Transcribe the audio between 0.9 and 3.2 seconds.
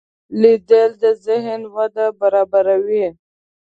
د ذهن وده برابروي